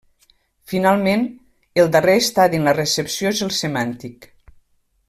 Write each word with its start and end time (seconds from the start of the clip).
Finalment, 0.71 1.25
el 1.83 1.91
darrer 1.97 2.17
estadi 2.23 2.59
en 2.63 2.67
la 2.71 2.75
recepció 2.81 3.35
és 3.37 3.47
el 3.49 3.57
semàntic. 3.63 4.29